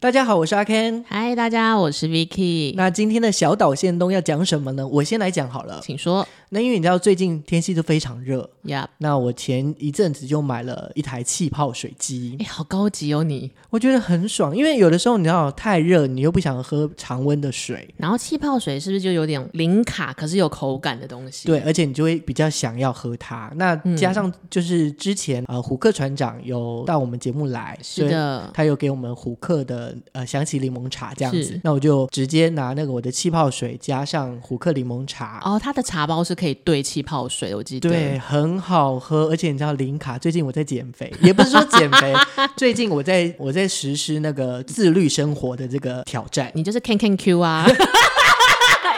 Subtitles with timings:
[0.00, 1.02] 大家好，我是阿 Ken。
[1.08, 2.72] 嗨，大家，我是 Vicky。
[2.76, 4.86] 那今天的小岛宪东要讲什么呢？
[4.86, 6.24] 我先来讲好了，请说。
[6.50, 8.86] 那因为你知道最近天气都非常热，Yep.
[8.98, 13.50] 那我前一阵子就买了一台气泡水机，哎，好高级哦你！
[13.70, 21.46] 我觉得很爽，因为有的时候你知道太热，你又不想喝常温的水，然后气泡水是不是就有点零卡，可是有口感的东西？
[21.46, 23.52] 对，而且你就会比较想要喝它。
[23.56, 35.40] 那加上就是之前、嗯、呃虎克船长有到我们节目来，是的，他有给我们虎克的呃香气柠檬茶这样子，那我就直接拿那个我的气泡水加上虎克柠檬茶。
[35.44, 40.16] 哦，它的茶包是可以兑气泡水，我记得对，很好喝，而且你知道零卡。
[40.16, 42.14] 最近我在减肥， 也不是说减肥，
[42.56, 46.52] 最近我在我在实施那个自律生活的这个挑战。
[46.54, 47.66] 你就是 Can Can Q 啊。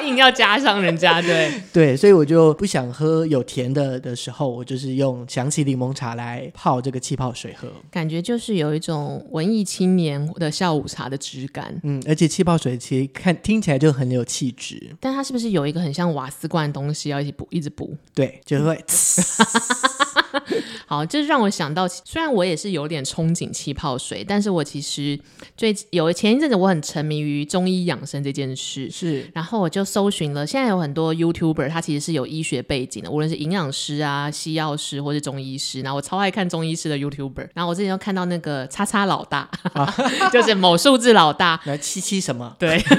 [0.01, 11.79] 硬要加上人家，对 对，所以我就不想喝有甜的的时候，我就是用香气柠檬茶来泡这个气泡水喝，感觉就是有一种文艺青年的下午茶的质感。
[11.83, 17.97] 嗯，而且气泡水其实看听起来就很有气质，但它是不是有一个很像瓦斯罐的东西要一起补，一直补？
[18.15, 18.83] 对，就会。
[20.87, 25.19] 好，这让我想到，虽然我也是有点憧憬气泡水，但是我其实
[25.57, 39.95] 最有前一阵子我很沉迷于中医养生这件事，是，然后我就搜寻了，现在有很多 YouTuber，他其实是有医学背景的，无论是营养师啊、西药师或是中医师，然后我超爱看中医师的 YouTuber，然后我之前就看到那个叉叉老大， 啊、
[40.33, 42.57] 就是某数字老大，来七七什么？
[42.59, 42.83] 对。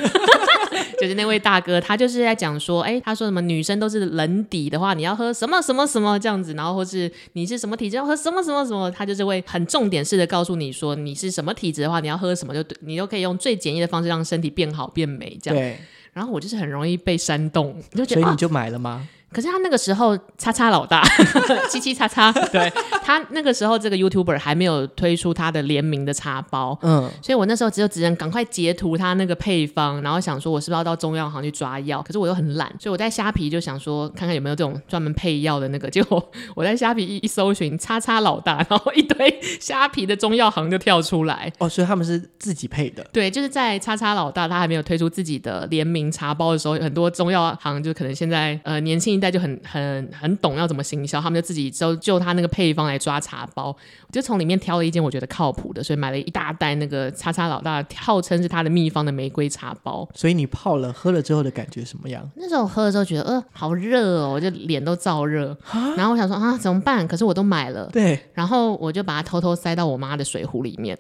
[1.02, 15.60] 就是那位大哥，他就是在讲说，哎，他说什么女生都是冷底的话，你要喝什么什么什么这样子，然后或是你是什么体质要喝什么什么什么，他就是会很重点式的告诉你说，你是什么体质的话，你要喝什么就你都可以用最简易的方式让身体变好变美这样。
[15.60, 15.78] 对。
[16.14, 18.92] 然后我就是很容易被煽动，就觉得，所以你就买了吗？
[18.92, 21.02] 啊可是他那个时候叉叉老大
[21.70, 22.72] 七七叉叉，对。
[23.04, 49.21] 他那个时候这个 YouTuber 还没有推出他的联名的茶包，嗯，所以我那时候只有只能赶快截图他那个配方，然后想说我是不是要到中药行去抓药，可是我又很懒，所以我在虾皮就想说看看有没有这种专门配药的那个，结果我在虾皮一一搜寻叉叉老大， 然后一堆虾皮的中药行就跳出来，哦，所以他们是自己配的，对，就是在叉叉老大他还没有推出自己的联名茶包的时候，很多中药行就可能现在呃年轻。
[49.22, 60.10] 代就很很很懂要怎么行销，他们就自己就就他那个配方来抓茶包，我就从里面挑了一件我觉得靠谱的，所以买了一大袋那个叉叉老大号称是他的秘方的玫瑰茶包。
[60.14, 62.30] 所以你泡了喝了之后的感觉什么样？
[62.36, 65.56] 那时候我喝了之后觉得呃好热哦，我就脸都燥热，
[65.96, 67.08] 然后我想说啊怎么办？
[67.08, 70.98] 可是我都买了，对，然后我就把它偷偷塞到我妈的水壶里面。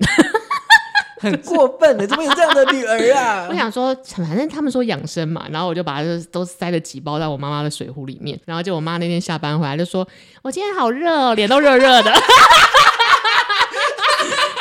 [1.21, 3.45] 很过分的， 怎么有这样的女儿啊？
[3.51, 10.07] 我想说，反正他们说养生嘛，然后我就把它都塞了几包在我妈妈的水壶里面，然后就我妈那天下班回来就说
[10.41, 12.11] ：“我今天好热哦，脸都热热的。”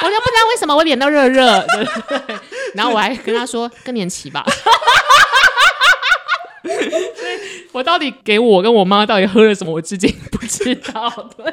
[0.03, 1.85] 我就不知道为什么我脸都热热，对
[2.19, 2.37] 对，
[2.75, 4.45] 然后我还跟她说：“更年期吧。”
[6.63, 11.11] 所以，我到底给我跟我妈到底喝了什么，我至今不知道。
[11.37, 11.53] 对。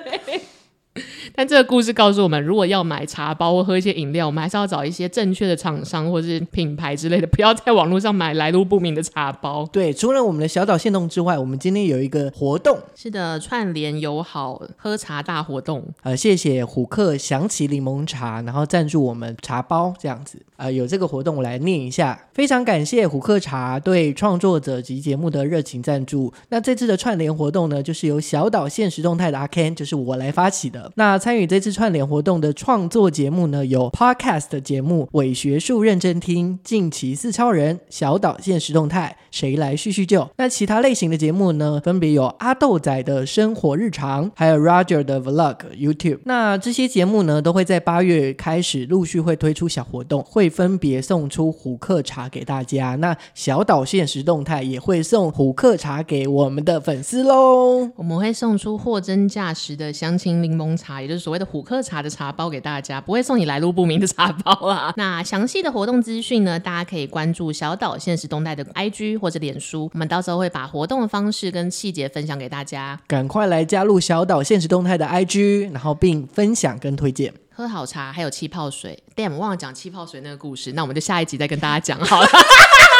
[1.37, 9.63] 但这个故事告诉我们，如果要买茶包或喝一些饮料，我们还是要找一些正确的厂商或者是品牌之类的，不要在网络上买来路不明的茶包。
[9.71, 15.83] 对，除了我们的小岛限动之外，我们今天有一个活动，是的，串联友好喝茶大活动。
[16.01, 20.41] 呃，谢谢虎克想起柠檬茶，然后赞助我们茶包这样子。
[20.55, 26.33] 呃，有这个活动，我来念一下，非常感谢虎克茶对创作者及节目的热情赞助。
[26.49, 30.91] 那这次的串联活动呢，就是由小岛现实动态的阿 Ken，就是我来发起的。
[30.95, 40.25] 那参与这次串联活动的创作节目呢，有 Podcast 的节目《伪学术认真听》、《近期四超人》、小岛现实动态、谁来叙叙旧。
[40.37, 46.19] 那其他类型的节目呢，分别有阿豆仔的生活日常，还有 Roger 的 Vlog YouTube。
[46.23, 52.95] 那这些节目呢，都会在八月开始陆续会推出小活动，会分别送出虎克茶给大家。
[52.95, 57.91] 那小岛现实动态也会送虎克茶给我们的粉丝喽。
[57.97, 64.93] 我们会送出货真价实的香青柠檬茶，也就所谓的虎克茶的茶包给大家，不会送你来路不明的茶包啊。
[64.97, 72.99] 那详细的活动资讯呢，大家可以关注小岛现实动态的 IG 或者脸书，我们到时候会把活动的方式跟细节分享给大家。
[73.07, 77.33] 赶快来加入小岛现实动态的 IG，然后并分享跟推荐。
[77.53, 82.27] 喝好茶还有气泡水，damn，忘了讲气泡水那个故事，那我们就下一集再跟大家讲好了。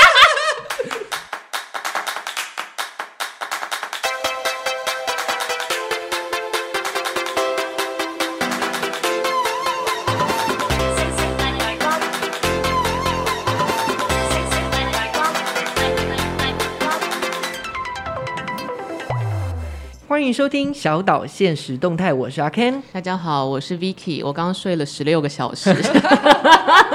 [20.28, 22.82] 迎收听小岛现实动态，我是阿 Ken。
[22.92, 24.22] 大家好，我是 Vicky。
[24.26, 25.74] 我刚刚睡了十六个小时。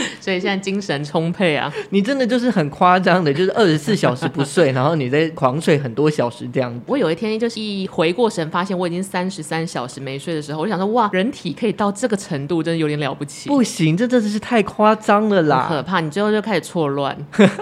[0.20, 1.72] 所以现在精神充沛啊！
[1.90, 6.80] 你真的就是很夸张的，就是二十四小时不睡， 然后你在狂睡很多小时这样。
[6.86, 13.48] 我有一天就是一回过神，发现我已经三十三小时没睡的时候，我就想说哇，人体可以到这个程度，真的有点了不起。
[13.48, 16.00] 不行，这真的是太夸张了啦，可怕！
[16.00, 17.16] 你最后就开始错乱。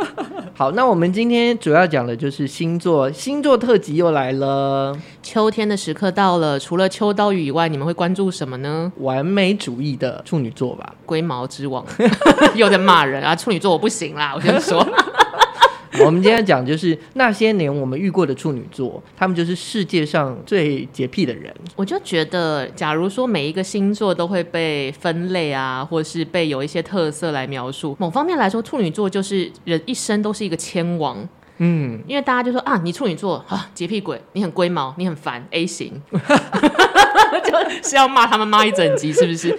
[0.55, 4.97] 好，那我们今天主要讲的就是星座，星座特辑又来了。
[5.23, 8.91] 秋天的时刻到了，除了秋刀鱼以外，你们会关注什么呢？
[9.01, 11.85] 完美主义的处女座吧，龟毛之王，
[12.55, 13.35] 又在骂人啊！
[13.35, 14.87] 处女座我不行啦， 我先说。
[16.05, 21.51] 我们今天讲就是那些年我们遇过的处女座，他们就是世界上最洁癖的人。
[21.75, 31.27] 我就觉得，假如说每一个星座都会被分类啊，或是被有一些特色来描述，某方面来说，处女座就是人一生都是一个千王。
[31.59, 39.59] 嗯，因为大家就说啊，你处女座啊，洁癖鬼，你很龟毛，你很烦，A 型，就是要骂他们骂一整集，是不是？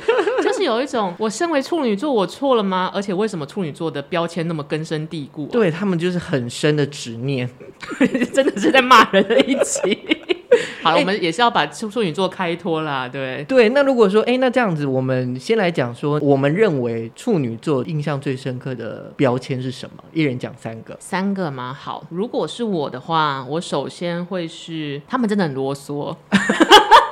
[0.57, 2.89] 就是有一种，我身为处女座，我错了吗？
[2.92, 5.51] 而且为什么处女座的标签那么根深蒂固啊？
[5.51, 7.48] 对，他们就是很深的执念，
[8.33, 10.00] 真的是在骂人的一集。
[10.81, 13.69] 好了，欸、我们也是要把处处女座开脱啦，对对。
[13.69, 20.04] 那如果说，哎、欸，那这样子，我们先来讲说，我们认为处女座印象最深刻的标签是什么？
[20.12, 21.71] 一人讲三个，三个吗？
[21.71, 26.15] 好，如果是我的话，我首先会是他们真的很啰嗦。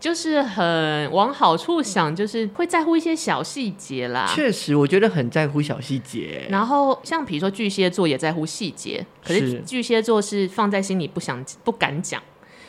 [0.00, 4.26] 就是很往好处想，就是会在乎一些小细节啦。
[4.34, 6.46] 确实，我觉得很在乎小细节。
[6.48, 12.20] 然后像比如说巨蟹座也在乎细节，可是巨蟹座是放在心里不想不敢讲。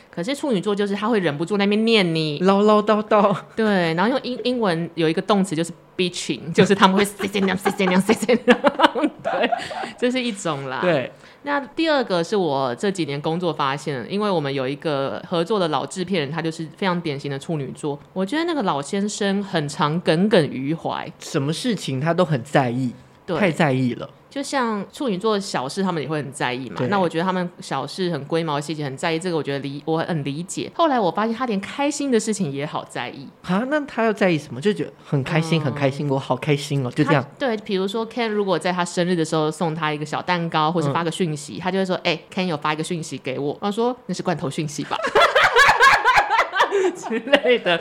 [0.10, 3.34] 可是处女座就是他会忍不住那边念你唠唠叨叨。
[3.56, 9.12] 对，然后用英英文有一个动词就是 bitching，就是他们会 say say 那样 say say 那样 say say 那样。
[9.24, 9.50] 对，
[9.98, 10.80] 这是一种啦。
[10.82, 11.10] 对。
[11.44, 17.98] 那第二个是我这几年工作发现，因为我们有一个合作的老制片人，他就是非常典型的处女座。
[18.14, 22.94] 我觉得那个老先生很常耿耿于怀，什么事情他都很在意，
[23.26, 24.08] 对，太在意了。
[24.32, 26.82] 就像处女座的小事，他们也会很在意嘛。
[26.90, 30.72] 那我觉得他们小事很龟毛细节，很在意这个，我觉得理我很理解。
[30.74, 33.62] 后来我发现他连开心的事情也好在意啊。
[33.68, 34.62] 那他要在意什么？
[34.62, 37.26] 就觉得很开心，嗯、很开心，我好开心哦，就这样。
[37.38, 44.96] 对，比如说 Ken 如果在他生日的时候送他一个小蛋糕，或是发个讯息，嗯、他就会说：“哎、欸，Ken 有发一个讯息给我。”他说：“那是罐头讯息吧？”
[46.96, 47.80] 之类的。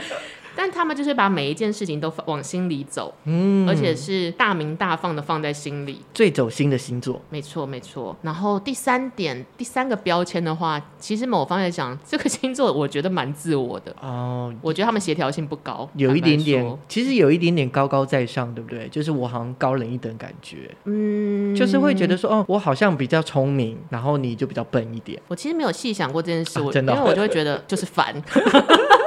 [0.57, 8.17] 但他们就是把每一件事情都往心里走，嗯，而且是大明大放的放在心里，最走心的星座，没错没错。
[8.23, 18.89] 然后第三点，第三个标签的话，其实某方面来讲，这个星座我觉得蛮自我的哦，我觉得他们协调性不高，有一点点，其实有一点点高高在上，对不对？
[18.89, 25.21] 就是我好像高人一等感觉，嗯，就是会觉得说，哦，我好像比较聪明，然后你就比较笨一点。
[25.29, 28.15] 我其实没有细想过这件事，啊、真的，因为我就会觉得就是烦。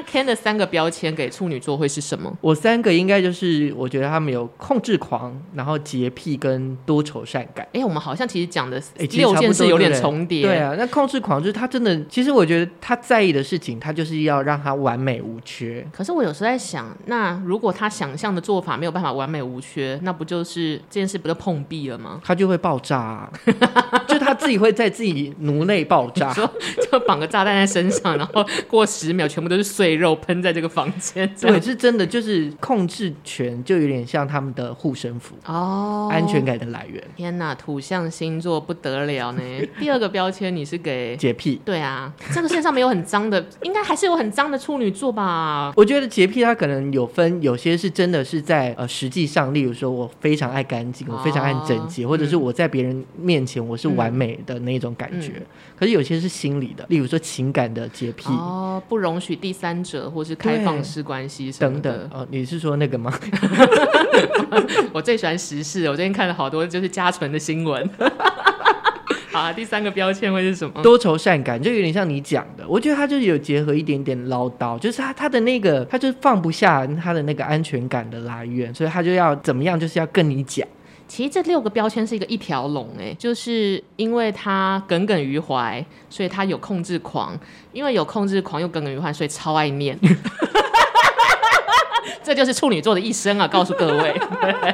[0.00, 2.34] 那 Ken 的三个标签给处女座会是什么？
[2.40, 7.66] 我三个应该就是，我觉得他们有控制狂，然后洁癖跟多愁善感。
[7.66, 10.42] 哎、欸，我们好像其实讲的六件事有点重叠。
[10.42, 15.86] 对啊，那控制狂就是他真的，其实我觉得他在意的事情，他就是要让他完美无缺。
[15.92, 22.20] 可是我有时候在想，那如果他想象的做法没有办法完美无缺，那不就是这件事不就碰壁了吗？
[22.24, 23.30] 他就会爆炸、啊，
[24.08, 26.32] 就他自己会在自己颅内爆炸，
[26.90, 37.02] 就绑个炸弹在身上，然后过十秒全部都是碎肉喷在这个房间，对，是真的，就是控制权就有点像他们的护身符哦，安全感的来源。
[37.16, 39.40] 天哪，土象星座不得了呢！
[39.78, 45.72] 第二个标签你是给 洁癖，对啊，这个世界上没有很脏的，应该还是有很脏的处女座吧？
[45.76, 55.32] 我觉得洁癖它可能有分，有些是真的是在呃实际上，例如说我非常爱干净，我非常爱整洁，哦、或者是我在别人面前我是完美的那种感觉。
[55.36, 55.46] 嗯、
[55.80, 60.10] 可是有些是心理的，例如说情感的洁癖哦，不容许第三者。
[60.10, 63.16] 或是开放式关系等等哦，你是说那个吗？
[64.92, 67.88] 我最喜欢时事，我最近看了好多就是家纯的新闻。
[69.32, 70.82] 好啊，第三个标签会是什么？
[70.82, 72.68] 多愁善感，就有点像你讲的。
[72.68, 80.66] 我觉得他就是有结合一点点唠叨，就是他他的那个，他就放不下他的那个安全感的来源，所以他就要怎么样，就是要跟你讲。
[81.10, 87.36] 其实这六个标签是一个一条龙，哎，就是因为他耿耿于怀，所以他有控制狂；
[87.72, 89.98] 因为有控制狂又耿耿于怀，所以超爱念。
[92.22, 93.48] 这就是处女座的一生啊！
[93.48, 94.14] 告诉各位。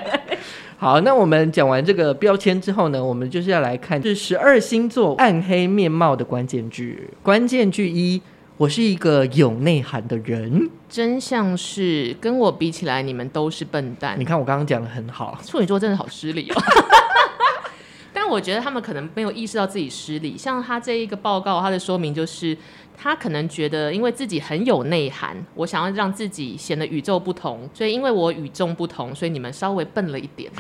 [0.77, 7.09] 好，那我们讲完这个标签之后呢，我们就是要来看这十二星座暗黑面貌的关键句。
[7.23, 8.21] 关键句一。
[8.59, 14.19] 我是一个有内涵的人，真相是跟我比起来，你们都是笨蛋。
[14.19, 16.63] 你看我刚刚讲的很好，处女座真的好失礼哦。
[18.15, 20.37] 但 但我觉得他们可能没有意识到自己失礼。
[20.37, 22.59] 像他这一个报告，他的说明就是，
[22.97, 30.51] 他可能觉得因为自己很有内涵，我想要让自己显得与众不同，所以因为我与众不同，所以你们稍微笨了一点。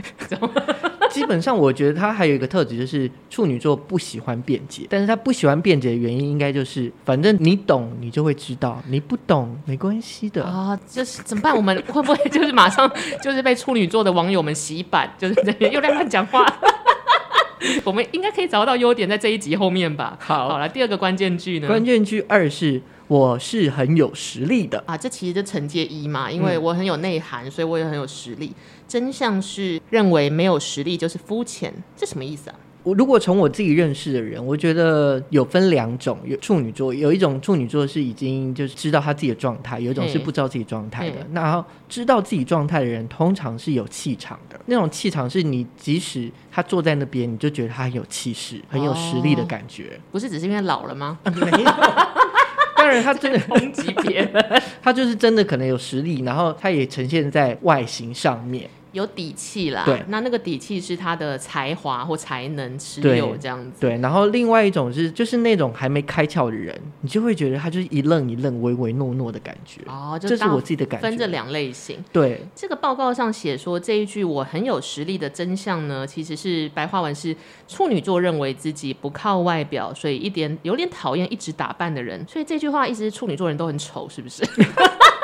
[1.17, 4.87] 基本上，我觉得他还有一个特质，就是处女座不喜欢辩解。
[4.91, 10.79] 但是他不喜欢辩解的原因，应该就是反正你懂，你就会知道；你不懂，没关系的啊。
[10.87, 11.57] 就是怎么办？
[11.57, 12.91] 我们会不会就是马上
[13.23, 15.11] 就是被处女座的网友们洗版？
[15.19, 16.47] 就是这边又在乱讲话。
[17.83, 20.17] 我们应该可以找到优点在这一集后面吧？
[20.21, 21.67] 好，好了，第二个关键句呢？
[21.67, 28.53] 关键句二是我是很有实力的啊，这其实就承接一嘛，因为我很有内涵，嗯，所以我也很有实力。
[28.97, 32.57] 真相是认为没有实力就是肤浅，这什么意思啊？
[32.83, 41.17] 我如果从我自己认识的人，我觉得有分两种，有处女座，有一种处女座是已经就是知道他自己的状态，有一种是不知道自己状态的。
[41.33, 49.91] 那知道自己状态的人，通常是有气场的，那种气场是你即使他坐在那边，你就觉得他很有气势、很有实力的感觉。
[49.95, 51.19] 哦、不是只是因为老了吗？
[51.25, 51.71] 啊、没有，
[52.79, 58.71] 当然他真的抨击别人， 他就是真的可能有实力，然后他也呈现在外形上面。
[58.97, 63.99] 有底气啦，对，那那个底气是他的才华或才能持有这样子，对。
[63.99, 69.83] 然后另外一种是，就是那种还没开窍的人，你就会觉得他就是一愣一愣、唯唯诺诺的感觉。
[69.87, 71.07] 哦，就这是我自己的感觉。
[71.07, 72.41] 分这两类型，对。
[72.55, 77.37] 这个报告上写说，这一句我很有实力的真相呢，其实是白话文是
[77.69, 82.25] 处女座认为自己不靠外表，所以一点有点讨厌一直打扮的人。
[82.27, 84.43] 所以这句话意思是处女座人都很丑，是不是？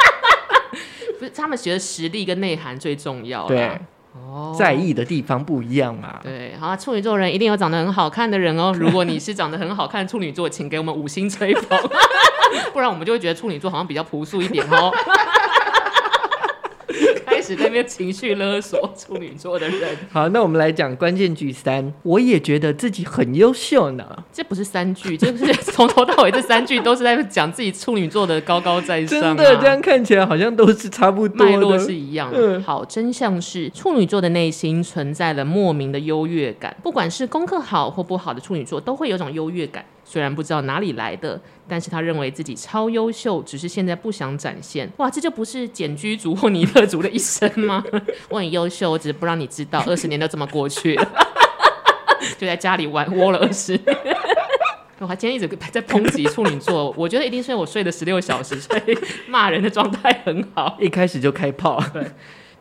[1.23, 3.47] 不是，他们觉得实力跟内涵最重要。
[3.47, 3.79] 对，
[4.13, 6.19] 哦，在意的地方不一样嘛。
[6.21, 8.75] 对，好，处女座人一定有长得很好看的人哦。
[8.77, 11.79] 如果你是长得很好看的处女座，请给我们五星吹捧，
[12.75, 14.93] 不然我们就会觉得处女座好像比较朴素一点哦。
[17.43, 19.97] 开始在那边情绪勒索处女座的人。
[20.13, 21.93] 好，那我们来讲关键句三。
[22.05, 24.05] 我也觉得自己很优秀呢。
[24.33, 29.35] 这不是三句，这是 从头到尾这三句都是在讲自己处女座的高高在上、啊。
[29.35, 32.39] 真的，这样看起来好像都是差不多，脉络是一样的。
[32.39, 39.85] 嗯、好，真相是处女座的内心存在了莫名的优越感，不管是功课好或不好的处女座，都会有种优越感。
[40.05, 44.91] 虽然不知道哪里来的，但是他认为自己超优秀，只是现在不想展现。
[44.99, 47.83] 哇，这就不是简居族或尼特族的一生吗？
[48.29, 49.83] 我很优秀，我只是不让你知道。
[49.87, 51.09] 二十年都这么过去了，
[52.37, 53.97] 就在家里玩窝了二十年。
[54.99, 60.77] 我还今天一直在抨击处女座，我觉得一定是因为我睡了十六小时，所以骂人的状态很好。
[60.79, 61.83] 一开始就开炮。
[61.93, 62.05] 对。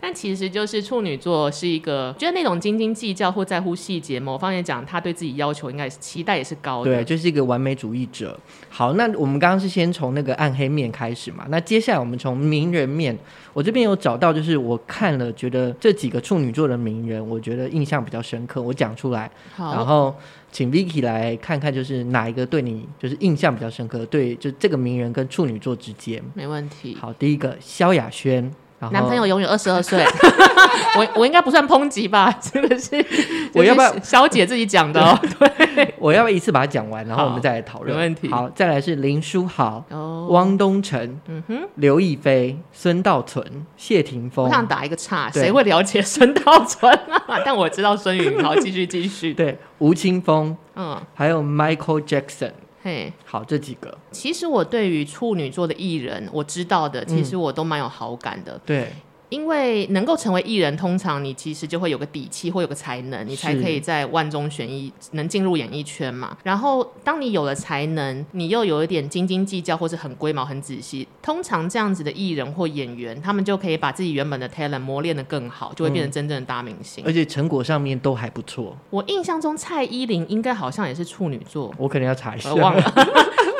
[0.01, 6.91] 但其实就是处女座是一个，觉得那种斤斤计较或在乎细节，某方面讲，他对自己要求应该是期待也是高的。
[6.91, 8.37] 对，就是一个完美主义者。
[8.67, 13.15] 好，那我们刚刚是先从那个暗黑面开始嘛，那接下来我们从名人面，
[13.53, 20.15] 我这边有找到，就是我看了觉得这几个处女座的名人，我觉得印象比较深刻，我讲出来，好，然后
[20.51, 26.97] 请 Vicky 来看看，就是哪一个对你就是印象比较深刻，对，就这个名人跟处女座之间，没问题。
[26.99, 28.51] 好，第一个萧亚轩。
[28.89, 30.03] 男朋友永远二十二岁，
[30.97, 32.31] 我我应该不算抨击吧？
[32.41, 33.05] 真的是
[33.53, 35.17] 我要不要小姐自己讲的哦？
[35.75, 37.95] 对，我要不要一次把它讲完，然后我们再来讨论？
[37.95, 38.29] 没问题。
[38.29, 43.45] 好，再来是林书豪、哦、汪东城、嗯哼、刘亦菲、孙道存、
[43.77, 44.45] 谢霆锋。
[44.45, 46.91] 我想打一个岔，谁会了解孙道存
[47.27, 47.39] 啊？
[47.45, 48.41] 但我知道孙云。
[48.43, 49.33] 豪，继续继续。
[49.33, 52.51] 对，吴青峰，嗯，还有 Michael Jackson。
[52.83, 58.53] 嘿，好，这几个其实我对于处女座的艺人，我知道的，其实我都蛮有好感的。
[58.53, 58.93] 嗯、对。
[59.31, 66.37] 因为能够成为艺人，通常你其实就会有个底气或有个才能，你才可以在万中选一，能进入演艺圈嘛。
[66.43, 77.01] 然后，当你有了才能，你又有一点斤斤计较或是很龟毛、很仔细，通常这样子的艺人或演员，他们就可以把自己原本的 talent 磨练的更好，就会变成真正的大明星。
[77.05, 78.77] 嗯，而且成果上面都还不错。
[78.89, 82.93] 我印象中蔡依林应该好像也是处女座，我可能要查一下，我忘了。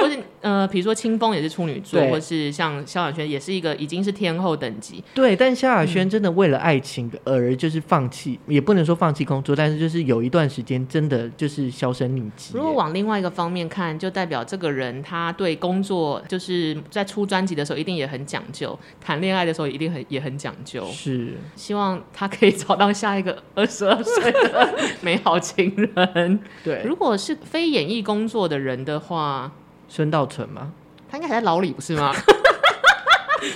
[0.02, 5.04] 或是呃，比如说清风也是处女座，或是像萧亚轩也是一个已经是天后等级。
[5.14, 12.54] 对，但萧亚轩真的为了爱情而就是放弃，嗯，也不能说放弃工作，但是就是有一段时间真的就是销声匿迹。
[12.56, 20.84] 如果往另外一个方面看，就代表这个人他对工作就是在出专辑的时候一定也很讲究，谈恋爱的时候一定很也很讲究。
[20.88, 26.40] 是，希望他可以找到下一个二十二岁的美好情人。
[26.64, 29.52] 对，如果是非演艺工作的人的话。
[29.94, 30.72] 孙道存吗？
[31.10, 32.16] 他应该还在牢里，不是吗？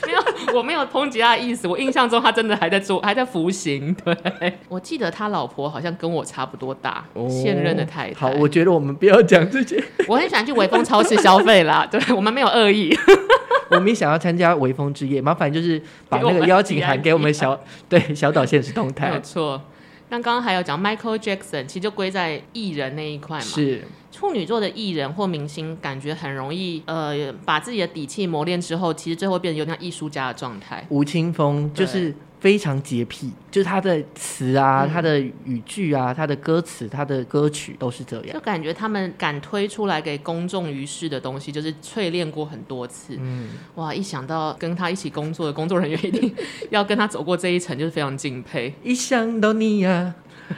[0.06, 1.66] 没有，我没有抨击他的意思。
[1.66, 3.96] 我印象中他真的还在做，还在服刑。
[4.04, 8.20] 对，我记得他老婆好像跟我差不多大，哦、现任的太太。
[8.20, 9.82] 好，我觉得我们不要讲这些。
[10.10, 12.94] 我很喜欢去微风超市消费啦，对，我们没有恶意。
[13.72, 19.08] 我们也想要参加微风之夜，麻烦就是把那个邀请函给我们小对小岛现实动态。
[19.10, 19.62] 没有错。
[20.10, 23.44] 那刚刚还有讲 Michael Jackson，其实就归在艺人那一块嘛。
[23.44, 30.86] 是处女座的艺人或明星，感觉很容易呃，把自己的底气磨练之后，其实最后变得有点像艺术家的状态。
[30.90, 32.16] 吴青峰就是。
[32.46, 38.34] 非常洁癖，就是他的词啊、嗯，他的语句啊，他的歌词，他的歌曲都是这样。
[38.36, 43.18] 就感觉他们敢推出来给公众于世的东西，就是淬炼过很多次。
[43.20, 46.32] 嗯，哇，一想到跟他一起工作的工作人员一定
[46.70, 48.72] 要跟他走过这一程，就是非常敬佩。
[48.84, 50.14] 一想到你呀、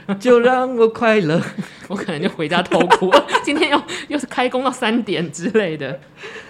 [0.07, 1.41] 啊，就让我快乐，
[1.87, 3.09] 我可能就回家偷哭。
[3.45, 5.97] 今天又又是开工到三点之类的。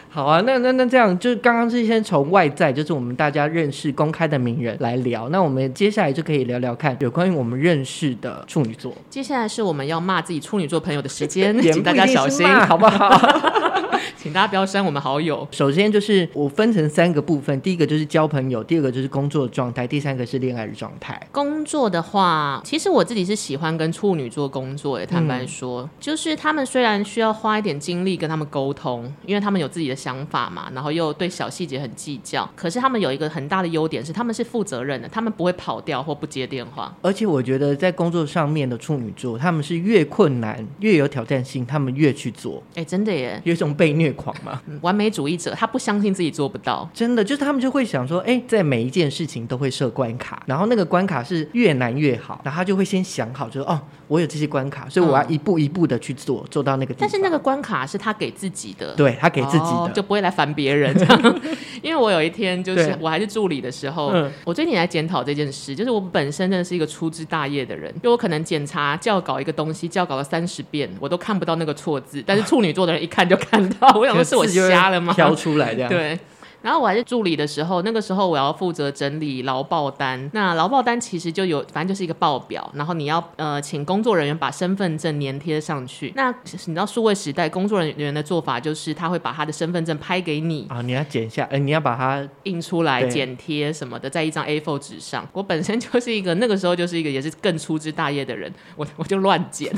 [0.09, 5.29] 好啊，那那那这样，就是刚刚是先从外在，就是我们大家认识公开的名人来聊。
[5.29, 8.93] 那我们接下来就可以聊聊看，有关于我们认识的处女座。
[9.09, 13.09] 接下来是我们要骂自己处女座朋友的时间， 请大家小心，好不好？
[14.17, 15.47] 请大家不要删我们好友。
[15.51, 21.19] 首先就是我分成三个部分，第一个就是交朋友，第二个就是工作的状态，第三个是恋爱的状态。
[21.31, 32.49] 工作的话，其实我自己是喜欢跟处女座工作，坦白说、嗯，就是他们虽然需要花一点精力跟他们沟通，因为他们有自己的想法嘛，然后又对小细节很计较。
[32.55, 36.93] 可是他们有一个很大的优点是，他们是负责任的，他们不会跑掉或不接电话。
[37.01, 42.61] 而且我觉得在工作上面的处女座，他们是越困难越有挑战性，他们越去做。
[42.75, 44.13] 哎，真的耶，有一种被虐。
[44.17, 57.01] 狂嘛，完美主义者，他不相信自己做不到，真的就是他们就会想说，哎、欸，在每一件事情都会设关卡，然后那个关卡是越难越好，然后他就会先想好，就说哦，我有这些关卡，所以我要一步一步的去做，做到那个地方。
[57.01, 61.41] 但是那个关卡是他给自己的，对他给自己的，哦、就不会来烦别人这样。
[61.81, 64.13] 因为我有一天就是我还是助理的时候，
[64.43, 73.87] 我最近来检讨这件事，就是我本身真的是一个粗枝大叶的人，就我可能检查教稿一个东西，教稿了三十遍，我都看不到那个错字，但是处女座的人一看就看到。
[73.95, 75.13] 我想说 是我瞎了吗？
[75.13, 76.17] 挑出来这样对。
[76.61, 80.29] 然后我还是助理的时候，那个时候我要负责整理劳报单。
[80.33, 86.11] 那劳报单其实就有，反正就是一个报表，然后你要呃请工作人员把身份证粘贴上去。
[86.15, 95.27] 那你知道数位时代工作人员的做法就是他会把他的身份证拍给你啊，你要剪下，呃，你要把它印出来剪贴什么的，在一张 A4 纸上。
[95.33, 99.71] 我本身就是一个那个时候就是一个也是更粗枝大叶的人，我我就乱剪。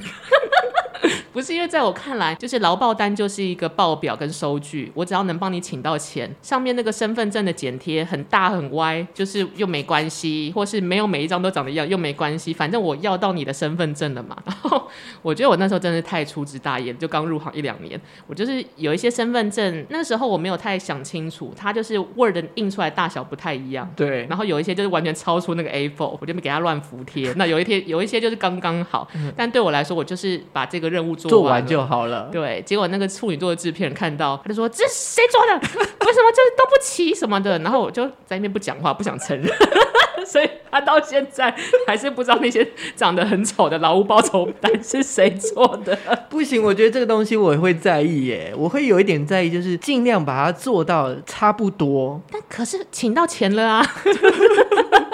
[1.31, 14.35] 不是因为在我看来，就是劳报单就是一个报表跟收据，我只要能帮你请到钱，上面那个身份证的剪贴很大很歪，就是又没关系，或是没有每一张都长得一样又没关系，反正我要到你的身份证了嘛。
[14.45, 14.89] 然 后
[15.21, 27.31] 我觉得我那时候真的太粗枝大叶，就刚入行一两年，我就是有一些身份证，那时候我没有太想清楚，它就是 Word 印出来大小不太一样，对，然后有一些就是完全超出那个 A4，我就没给他乱服贴。
[27.33, 31.18] 那有一天有一些就是刚刚好，但对我来说，我就是把这个任务。
[31.27, 32.29] 做完就好了。
[32.31, 35.53] 对，结果那个处女座的制片人看到，他就说：“这是谁做的？
[36.05, 39.51] 为什么就都不齐什么的？”然后我就在那边不讲话，不想承认。
[40.25, 41.53] 所以他到现在
[41.87, 45.97] 还是不知道那些长得很丑的劳务报酬单是谁做的。
[46.29, 52.21] 不行，我觉得这个东西我也会在意耶，我会有一点在意，就是尽量把它做到差不多。
[52.31, 53.85] 但可是请到钱了啊。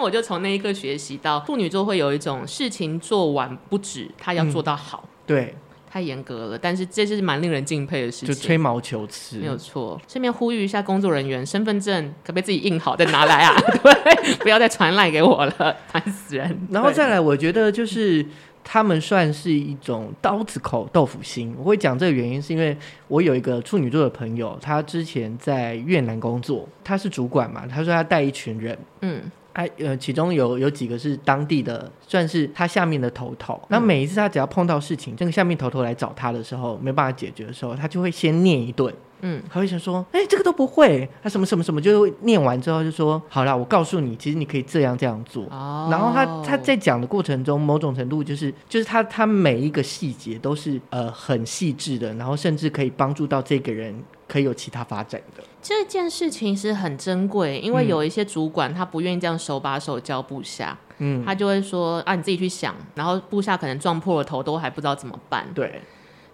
[0.00, 5.04] 但我就从那一刻学习到，处女座会有一种事情做完不止，他要做到好。
[5.04, 5.54] 嗯、对，
[5.90, 6.58] 太严格了。
[6.58, 8.28] 但是这是蛮令人敬佩的事情。
[8.28, 10.00] 就吹毛求疵，没有错。
[10.08, 13.54] 顺便呼吁一下工作人员，身份证可不可以自己印好再拿来啊？
[13.84, 16.66] 对，不要再传赖给我了，烦死人。
[16.70, 18.24] 然后再来，我觉得就是
[18.64, 21.54] 他们算是一种刀子口豆腐心。
[21.58, 22.74] 我会讲这个原因，是因为
[23.06, 29.20] 我有一个处女座的朋友，他之前在越南工作，他是主管嘛，他说他带一群人，嗯。
[29.52, 33.60] 他呃，其中有有几个是当地的，算是他下面的头头。
[33.68, 38.92] 那、嗯、每一次他只要碰到事情，这个下面头头来找他的时候，没办法解决的时候，他就会先念一顿。
[39.22, 45.44] 嗯，他会想说，哎、欸，这个都不会，他什么什么什么，就会念完之后就说，好啦，我告诉你，其实你可以这样这样做。
[45.50, 53.94] 哦、然后他他在讲的过程中，某种程度就是就是他他每一个细节都是呃很细致的，然后甚至可以帮助到这个人
[54.26, 55.44] 可以有其他发展的。
[55.62, 65.46] 这件事情是很珍贵，因为有一些主管他不愿意这样手把手教部下，嗯，他就会说啊，你自己去想，然后部下可能撞破了头都还不知道怎么办。
[65.54, 65.82] 对，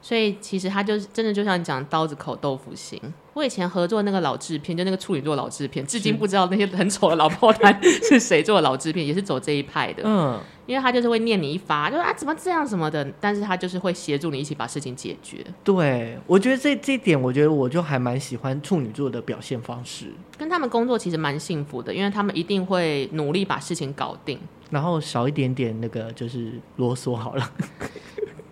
[0.07, 2.97] 所以其实他就是真的就像你讲刀子口豆腐心。
[3.35, 10.05] 我以前合作那个老制片，就那个处女座老制片，至今不知道那些很丑的劳报单是谁做的老制片，也是走这一派的。
[10.07, 15.45] 嗯，因为他就是会念你一发，就说啊怎么这样什么的，但是他就是会协助你一起把事情解决。
[15.65, 20.13] 对，我觉得这这一点，我觉得我就还蛮喜欢处女座的表现方式。
[20.39, 24.39] 跟他们工作其实蛮幸福的，因为他们一定会努力把事情搞定，
[24.71, 27.51] 然后少一点点那个就是啰嗦好了。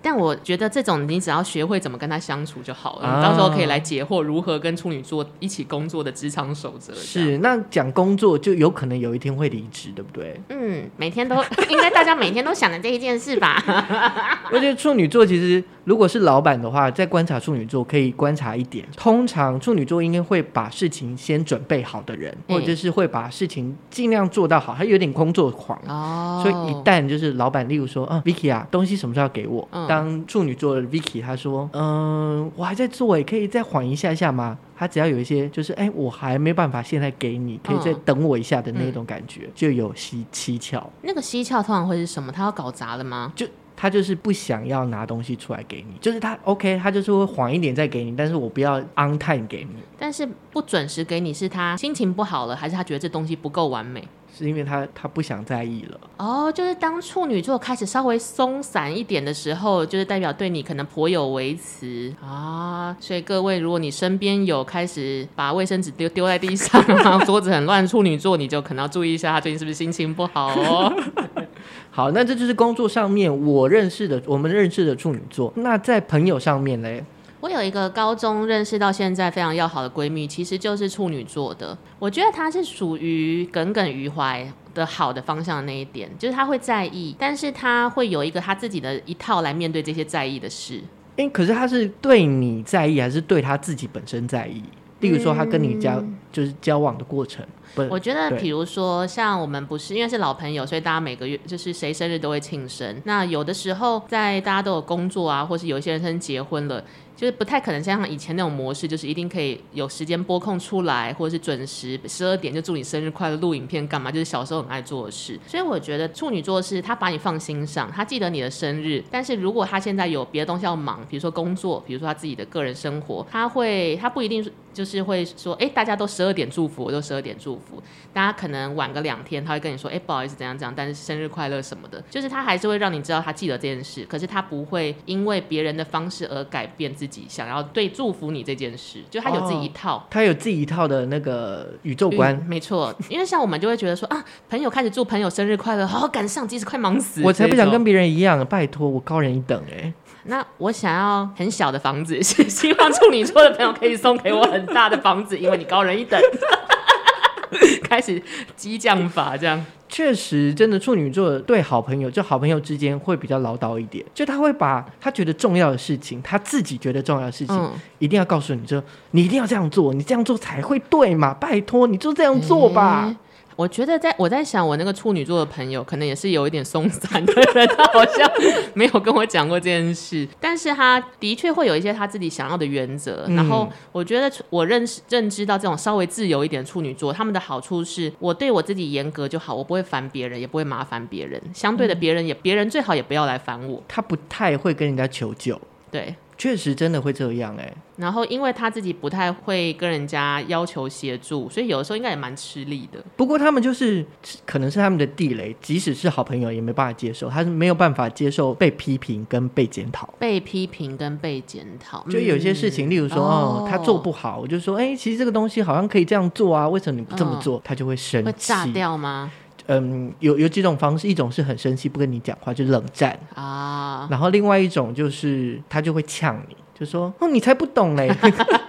[0.04, 6.92] 但我觉得这种你只要学会怎么跟他相处就好了，啊、到时候可以来解惑如何跟处女座一起工作的职场守则。
[6.94, 10.38] 是，那讲工作就有可能有一天会离职，对不对？
[10.50, 11.36] 嗯，每天都
[11.70, 13.56] 应该大家每天都想着这一件事吧。
[14.52, 26.40] 我觉得处女座其实如果是老板的话，在观察处女座可以观察一点，通常处女座应该会把事情先准备好的人，或者是会把事情尽量做到好，他有点工作狂哦。
[26.42, 29.66] 所以一旦就是老板，例如说，嗯，Vicky 啊，东西什么时候要给我？
[29.72, 34.58] 嗯、当处女座的 Vicky 他说，嗯，我还在做，也可以再缓一下下吗？
[34.76, 40.90] 他只要有一些就是，哎，我还没办法现在给你，可以再等我一下的那种感觉，嗯、就有蹊蹊跷。
[41.02, 42.32] 那个蹊跷通常会是什么？
[42.32, 43.32] 他要搞砸了吗？
[43.36, 43.46] 就。
[43.76, 49.76] 他就是不想要拿东西出来给你，就是他 OK，他就是会缓一点再给你，但是我不要 on time 给你。
[49.98, 54.06] 但是不准时给你是他心情不好了，还是他觉得这东西不够完美？
[54.36, 56.00] 是因为他他不想在意了。
[56.16, 62.96] 哦，就是当处女座开始稍微松散一点的时候，就是代表对你可能颇有微词啊。
[62.98, 66.82] 所以各位，如果你身边有开始把卫生纸丢丢在地上，
[67.24, 70.92] 桌子很乱，处女座你就可能要注意一下，他最近是不是心情不好哦。
[71.90, 75.52] 好，那这就是工作上面我认识的，我们认识的处女座。
[75.56, 77.04] 那在朋友上面嘞？
[77.44, 81.76] 我有一个高中认识到现在非常要好的闺蜜，其实就是处女座的。
[81.98, 90.80] 我觉得她是属于耿耿于怀的好的方向的那一点，就是她会在意，但是她会有一个她自己的一套来面对这些在意的事。
[91.16, 94.62] 诶，可是她是对你在意，还是对她自己本身在意？
[95.00, 97.44] 例如说，她跟你交、嗯、就是交往的过程。
[97.90, 103.02] 我觉得，比如说，像我们不是因为是老朋友，所以大家每个月就是谁生日都会庆生。
[103.04, 106.82] 那有的时候，在大家都有工作啊，或是有一些人生结婚了。
[107.16, 114.10] 就是不太可能像以前那种模式，就是一定可以有时间播控出来，或者是准时十二点就祝你生日快乐，录影片干嘛？
[114.10, 115.38] 就是小时候很爱做的事。
[115.46, 119.02] 所以我觉得处女座是他把你放心上，他记得你的生日。
[119.10, 124.44] 但是如果他现在有别的东西要忙，比如说工作，比如说他自己的个人生活，他会他不一定
[124.74, 127.82] 就是会说，哎，大家都十二点祝福，我都十二点祝福。
[128.12, 134.04] 大家可能晚个两天，他会跟你说，哎，不好意思，怎样怎样，但是生日快乐什么的，就是他还是会让你知道他记得这件事。
[134.06, 142.94] 可是他不会因为别人的方式而改变自己想要对祝福你这件事，就他有自己一套，哦、他有自己一套的那个宇宙观，没错。
[143.08, 147.22] 因为像我们就会觉得说啊，朋友开始祝朋友生日快乐，好好赶上，即使快忙死。
[147.22, 149.92] 我才不想跟别人一样，拜托我高人一等哎。
[150.24, 156.20] 那我想要很小的房子，是 希望处女座的朋友可以送给我很大的房子，因为你高人一等。
[157.84, 158.20] 开始
[158.56, 159.64] 激将法这样。
[159.88, 168.82] 确实，真的处女座对好朋友，就好朋友之间会比较唠叨一点，就他会把他觉得重要的事情，他自己觉得重要的事情，嗯、一定要告诉你，说
[169.12, 173.04] 你一定要这样做，你这样做才会对嘛，拜托你就这样做吧。
[173.06, 173.16] 欸
[173.56, 178.30] 我觉得在我在想，我那个处女座的朋友可能也是有一点松散的人，他好像
[178.74, 183.26] 没有跟我讲过这件事，但是他的确会有一些他自己想要的原则。
[183.30, 191.40] 然后我觉得我认识认知到这种稍微自由一点的处女座，他们的好处是我对我自己严格就好，我不会烦别人，也不会麻烦别人。
[191.52, 193.82] 相对的，别人也别人最好也不要来烦我。
[193.86, 196.14] 他不太会跟人家求救，对。
[196.36, 202.98] 确实真的会这样哎、欸，然后因为他自己不太会跟人家要求协助，所以有的时候应该也蛮吃力的。
[203.16, 204.04] 不过他们就是
[204.44, 210.12] 可能是他们的地雷，即使是好朋友也没办法接受，他是没有办法接受被批评跟被检讨。
[210.18, 217.58] 被批评跟被检讨，就有些事情，嗯、例如说哦，他做不好，我就说哎，其实这个东西好像可以这样做啊，为什么你不这么做？
[217.58, 219.30] 哦、他就会生气，会炸掉吗？
[219.66, 226.56] 嗯，有有几种方式，一种是很生气不跟你讲话，就冷战啊，然后另外一种就是他就会呛你。
[226.76, 228.12] 就说哦，你才不懂嘞，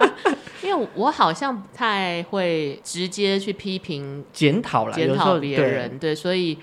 [0.62, 6.56] 因为我好像不太会直接去批评、检讨了，检讨别人，对，对，所以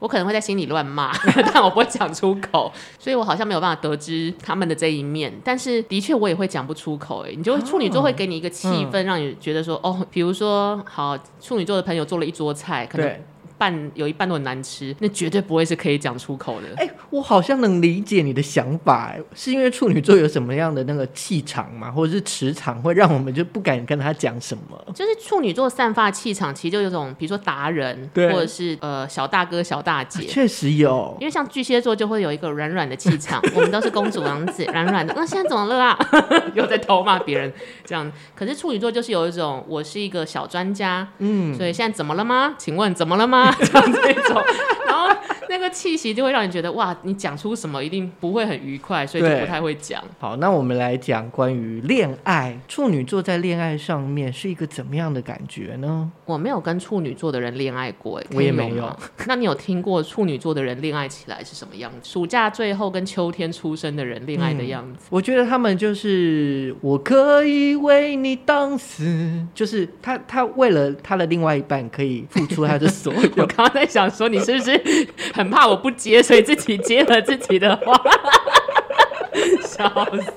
[0.00, 1.12] 我可能会在心里乱骂，
[1.54, 5.32] 但我不会讲出口，所以我好像没有办法得知他们的这一面。
[5.44, 7.24] 但是的确，我也会讲不出口。
[7.24, 13.08] 哎，你就处女座会给你一个气氛，让你觉得说，哦，比如说，好，处女座的朋友做了一桌菜，可能。
[13.62, 16.68] 半有一半都很难吃，那绝对不会是可以讲出口的。
[17.12, 24.82] 我好像能理解你的想法，哎，是因为处女座有什么样的那个气场嘛，或者是磁场，会让我们就不敢跟他讲什么？
[24.94, 31.14] 就是处女座散发气场，其实就有种，比如说达人，对或者是呃小大哥、小大姐，确、啊、实有。
[31.20, 35.12] 因为像巨蟹座就会有一个软软的气场， 我们都是公主王子，软软的。
[35.14, 35.98] 那现在怎么了啊？
[36.54, 37.52] 又在偷骂别人
[37.84, 38.10] 这样。
[38.34, 42.54] 可是处女座就是有一种，我是一个小专家，嗯，所以现在怎么了吗？
[42.56, 43.54] 请问怎么了吗？
[43.60, 44.42] 这样这种，
[44.86, 45.14] 然后
[45.52, 50.02] 那个气息就会让你觉得哇，你讲出什么一定不会很愉快，所以就不太会讲。
[50.18, 56.10] 好，那我们来讲关于恋爱，处女座在恋爱上面是一个怎么样的感觉呢？
[56.24, 58.98] 我没有跟处女座的人恋爱过，哎，我也没有。
[59.28, 62.10] 那你有听过处女座的人恋爱起来是什么样子？
[62.10, 65.04] 暑假最后跟秋天出生的人恋爱的样子？
[65.04, 73.20] 嗯，我觉得他们就是我可以为你当死，就是他他为了他的另外一半可以付出他的所有。
[73.36, 74.80] 我刚刚在想说，你是不是
[75.42, 78.00] 很怕我不接，所以自己接了自己的话？
[79.66, 79.88] 笑
[80.20, 80.32] 死！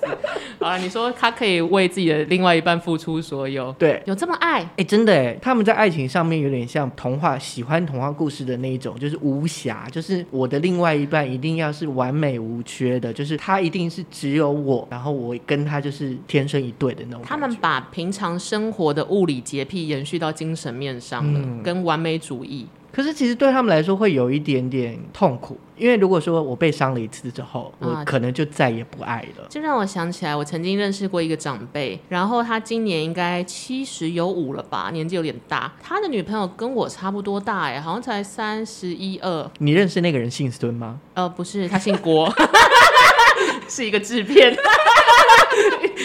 [0.60, 4.62] 好了，你说他可以为自己的另外一半付出所有，对，有这么爱？
[4.62, 17.22] 哎、欸，真的哎，他们在爱情上面有点像童话，喜欢童话故事的那一种，就是无瑕，就是我的另外一半一定要是完美无缺的，就是他一定是只有我，然后我跟他就是天生一对的那种。
[17.24, 22.65] 他们把平常生活的物理洁癖延续到精神面上了，嗯、跟完美主义。
[22.96, 29.46] 可是其实对他们来说会有一点点痛苦，因为如果说我被伤了一次之后，我可能就再也不爱了。
[29.50, 35.70] 这让我想起来，我曾经认识过一个长辈，然后他今年应该七十有五了吧，年纪有点大。
[35.84, 39.52] 他的女朋友跟我差不多大，哎，好像才三十一二。
[39.58, 40.98] 你认识那个人姓孙吗？
[41.16, 42.34] 呃，不是，他姓郭，
[43.68, 44.56] 是一个制片。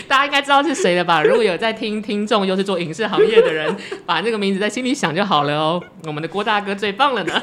[0.06, 1.22] 大家应该知道是谁了吧？
[1.22, 3.74] 如果有在听听众又是做影视行业的人，
[4.06, 5.82] 把这个名字在心里想就好了哦。
[6.04, 7.40] 我们的郭大哥最棒了呢。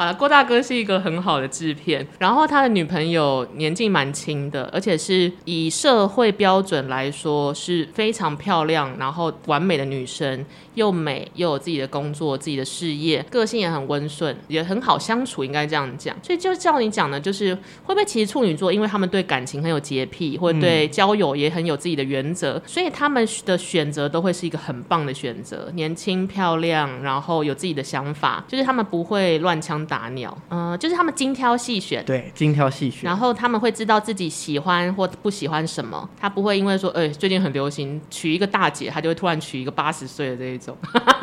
[0.00, 10.42] 好了，郭大哥是一个很好的制片，然后他的女朋友年纪蛮轻的，而且是以社会标准来说是非常漂亮，然后完美的女生。
[10.74, 16.16] 又美又有自己的工作、自己的事业，个性也很温顺，也很好相处，应该这样讲。
[16.22, 17.52] 所以就照你讲的，就是
[17.84, 25.68] 会不会其实处女座，因为他们对感情很有洁癖，或者对交友也很有自己的原则，所以他们的选择都会是一个很棒的选择。
[25.74, 33.02] 年轻漂亮，然后有自己的想法，就是他们不会乱枪打鸟，嗯、呃，就是他们精挑细选，对，精挑细选。
[33.02, 40.76] 然后他们会知道自己喜欢或不喜欢什么，他不会因为说，哎、欸，最近很流行娶一个大姐，他就会突然娶一个八十岁的这一种。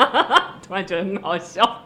[0.68, 1.84] 突然觉得很好笑。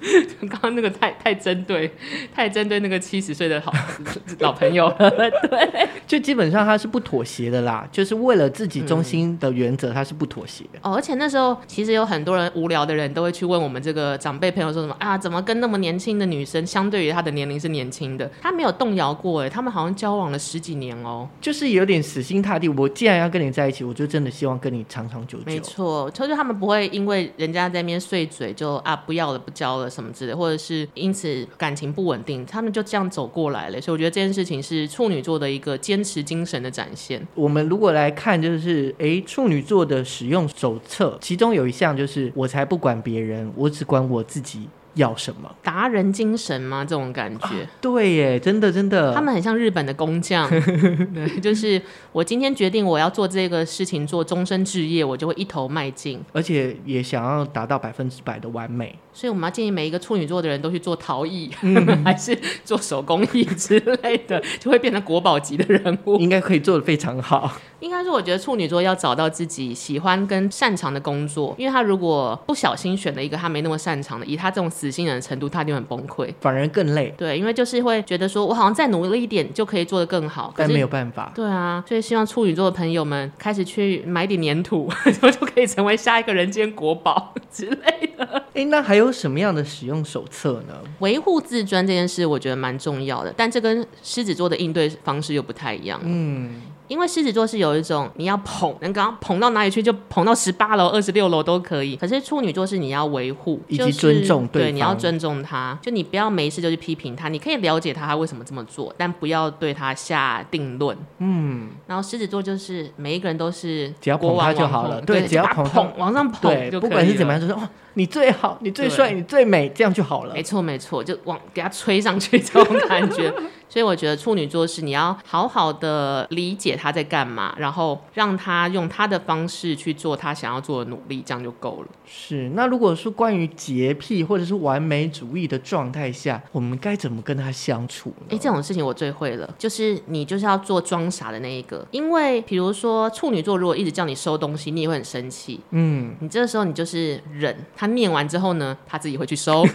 [0.40, 1.90] 刚刚那个太太针对，
[2.34, 3.72] 太针对那个七十岁的好
[4.40, 5.10] 老朋友了。
[5.48, 10.78] 对，就基本上他是不妥协的啦，就是为了自己中心的原则，他是不妥协的。
[10.82, 15.18] 哦，而且那时候其实有很多人无聊的人都会去问我们这个长辈朋友说什么啊？
[15.18, 19.42] 怎么跟那么年轻的女生，相对于她的年龄是年轻的，她没有动摇过？
[19.42, 22.68] 哎，他们好像交往了十几年哦，就是有点死心塌地。
[22.68, 25.44] 我既然要跟你在一起，我就真的希望跟你长长久久。
[25.44, 29.87] 没错，就是他们不会因为人家在那边碎嘴就啊不要了不交了。
[29.88, 33.80] 什么之类，或者是因此感情不稳定，他们就这样走过来了。
[33.80, 37.26] 所以我觉得这件事情是处女座的一个坚持精神的展现。
[37.34, 44.68] 我们如果来看，就是诶，处女座的使用手册，其中有一项就是我才不管别人，我只管我自己。
[44.94, 46.84] 要什么达人精神吗？
[46.84, 50.50] 这种感觉，啊、对耶，真的真的，他们很像日本的工匠，
[51.14, 58.98] 对，就是我今天决定我要做这个事情，做终身置业，我就会一头迈进，而且也想要达到百分之百的完美。
[59.18, 61.74] 所以我们要建议每一个处女座的人都去做陶艺，嗯、
[62.06, 67.50] 还是做手工艺之类的， 就会变成国宝级的人物，应该可以做的非常好。
[67.80, 77.12] 应该是，我觉得处女座要找到自己喜欢跟擅长的工作，因为他如果不小心选了一个他没那么擅长的，以他这种死心眼的程度，他就很崩溃，反而更累。
[77.18, 81.32] 对，因为就是会觉得说，我好像再努力一点就可以做得更好，但没有办法。
[81.34, 88.44] 对啊，所以希望处女座的朋友们开始去买点粘土，然 后就可以成为下一个人间国宝之类的。
[88.54, 90.74] 哎，那还有什么样的使用手册呢？
[91.00, 96.00] 维护自尊这件事，我觉得蛮重要的，但这跟狮子座的应对方式又不太一样。
[96.02, 96.60] 嗯。
[96.88, 101.94] 因为狮子座是有一种你要捧，能刚捧到哪里去就捧到十八楼、二十六楼都可以。
[101.96, 107.28] 可是处女座是你要维护以及尊重对，对，你要尊重他，就你不要没事就去批评他。
[107.28, 110.96] 你可以了解他他为什么这么做，但不要对他下定论。
[111.18, 120.32] 嗯，然后狮子座就是每一个人都是只要捧他就好了，对，只要捧捧往上捧，对，不管是怎么样，就说哦，你最好，你最帅，你最美，这样就好了。
[120.32, 123.32] 没错没错，就往给他吹上去这种感觉。
[123.68, 131.88] 所以我觉得处女座是你要好好的理解他在干嘛，然后让他用他的方式去做他想要做的努力，这样就够了。
[132.06, 132.50] 是。
[132.54, 138.26] 那如果是关于洁癖或者是完美主义的状态下，我们该怎么跟他相处呢？
[138.30, 141.86] 哎，这种事情我最会了，就是你就是要做装傻的那一个。
[141.90, 145.60] 因为比如说处女座如果一直叫你收东西，你也会很生气。
[145.70, 149.64] 嗯，你这个时候你就是忍，他念完之后呢，他自己会去收。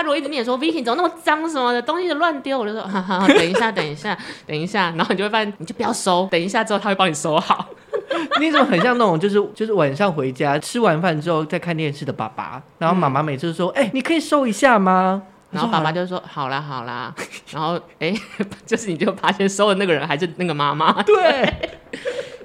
[0.00, 7.66] 他如果一直念说 Vicky 怎么那么脏什么的东西就乱丢，我就说 哈哈，等一下，等一下， 等一下，然后你就会发现，你就不要收，等一下之后他会帮你收好。
[8.40, 17.14] 你怎么很像那种就是就是晚上回家吃完饭之后在看电视的爸爸，然后妈妈每次都说：“哎、嗯欸，你可以收一下吗？”然后爸爸就说：“好啦好啦。”
[17.52, 18.20] 然后哎、欸，
[18.64, 21.02] 就是你就发现收的那个人还是那个妈妈。
[21.02, 21.70] 对。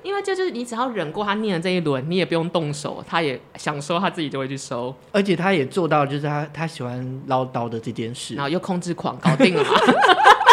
[0.06, 9.70] 因为这就是你只要忍过他念的这一轮，你也不用动手，他也想收，他自己就会去收，而且他也做到，就是他他喜欢唠叨的这件事，然后又控制狂，搞定了嘛。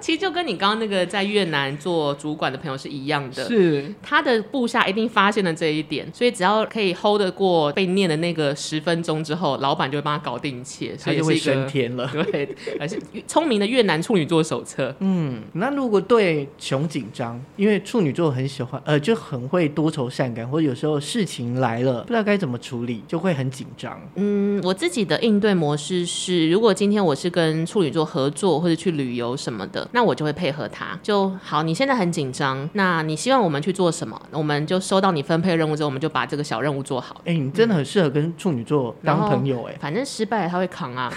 [0.00, 12.10] 其实就跟你刚刚那个在越南做主管的朋友是一样的，是他的部下一定发现了这一点，所以只要可以 hold 得过被念的那个十分钟之后，老板就会帮他搞定一切，所以就会升天了。
[12.32, 14.94] 对，而且聪明的越南处女座手册。
[15.00, 24.00] 嗯，那如果对熊紧张，因为处女座很喜欢，呃，就很会多愁善感，或者有时候事情来了不知道该怎么处理，就会很紧张。
[24.14, 29.88] 嗯，我自己的应对模式是，如果今天我是跟处女座合作或者去旅游什么的。
[29.92, 31.62] 那我就会配合他，就好。
[31.62, 34.20] 你现在很紧张，那你希望我们去做什么？
[34.30, 37.16] 我们就收到你分配任务之后，我们就把这个小任务做好。
[37.24, 39.78] 哎、欸，你真的很适合跟处女座当朋友哎、欸。
[39.80, 41.12] 反正失败了他会扛啊，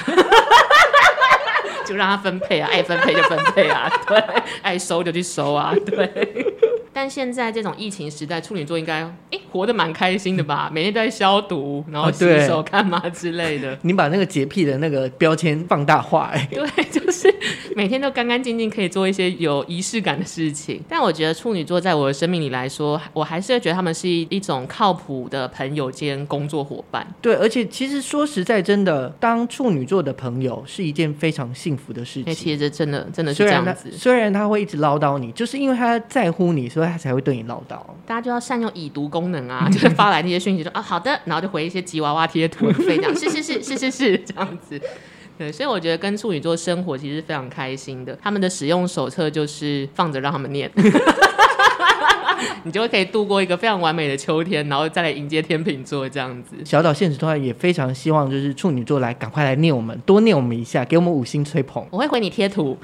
[1.86, 4.24] 就让他分配啊，爱分配就分配啊，对，
[4.62, 6.54] 爱收就去收啊，对。
[6.94, 10.70] 但现在这种疫情时代，处女座应该哎、欸、活得蛮开心的吧？
[10.72, 13.78] 每天都在消毒，然后洗手干嘛之类的。
[13.82, 17.34] 你把那个洁癖的那个标签放大化、欸，哎， 对，就是
[17.76, 20.80] 每天都干干净净，可以做一些有仪式感的事情。
[20.88, 27.06] 但我觉得处女座在我的生命里来说，我还是会觉得他们是一一种靠谱的朋友兼工作伙伴。
[27.22, 32.34] 对，而且其实说实在，真的当处女座的朋友是一件非常幸福的事情。
[32.36, 33.92] 其实这真的真的是这样子。
[33.92, 36.83] 虽然他会一直唠叨你，就是因为他在乎你，所以。
[36.88, 44.80] 他才会对你唠叨，大家就要善用已读功能啊， 就是发来那些讯息说啊好的，然后就回一些吉娃娃贴图，这样是是是是是是这样子，
[45.38, 48.18] 对，所以我觉得跟处女座生活其实是非常开心的。
[48.22, 50.70] 他们的使用手册就是放着让他们念，
[52.64, 56.56] 你就会可以度过一个非常完美的秋天，然后再来迎接天秤座这样子。
[56.64, 62.78] 小岛现实的话也非常希望就是处女座来赶快来念我们，多念我们一下，给我们五星吹捧，我会回你贴图。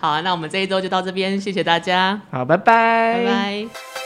[0.00, 2.20] 好，那我们这一周就到这边，谢谢大家。
[2.30, 3.97] 好，拜拜，拜拜。